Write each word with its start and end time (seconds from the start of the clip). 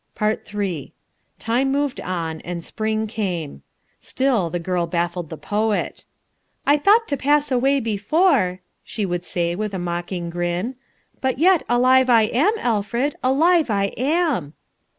PART 0.15 0.51
III 0.51 0.91
Time 1.37 1.71
moved 1.71 1.99
on 2.01 2.41
and 2.41 2.63
spring 2.65 3.05
came. 3.05 3.61
Still 3.99 4.49
the 4.49 4.57
girl 4.57 4.87
baffled 4.87 5.29
the 5.29 5.37
poet. 5.37 6.05
"I 6.65 6.75
thought 6.77 7.07
to 7.09 7.15
pass 7.15 7.51
away 7.51 7.79
before," 7.79 8.61
she 8.83 9.05
would 9.05 9.23
say 9.23 9.53
with 9.53 9.75
a 9.75 9.77
mocking 9.77 10.31
grin, 10.31 10.73
"but 11.21 11.37
yet 11.37 11.61
alive 11.69 12.09
I 12.09 12.23
am, 12.23 12.53
Alfred, 12.57 13.15
alive 13.21 13.69
I 13.69 13.93
am." 13.95 14.53